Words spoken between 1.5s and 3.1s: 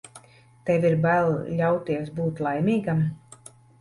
ļauties būt laimīgam.